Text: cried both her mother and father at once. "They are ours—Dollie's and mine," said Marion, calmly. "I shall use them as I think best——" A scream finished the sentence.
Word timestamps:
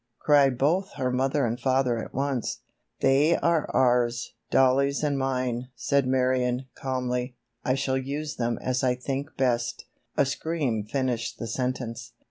cried 0.17 0.57
both 0.57 0.93
her 0.95 1.11
mother 1.11 1.45
and 1.45 1.59
father 1.59 1.99
at 2.03 2.11
once. 2.11 2.61
"They 3.01 3.35
are 3.35 3.69
ours—Dollie's 3.69 5.03
and 5.03 5.15
mine," 5.15 5.67
said 5.75 6.07
Marion, 6.07 6.65
calmly. 6.73 7.35
"I 7.63 7.75
shall 7.75 7.99
use 7.99 8.35
them 8.37 8.57
as 8.63 8.83
I 8.83 8.95
think 8.95 9.37
best——" 9.37 9.85
A 10.17 10.25
scream 10.25 10.85
finished 10.87 11.37
the 11.37 11.45
sentence. 11.45 12.13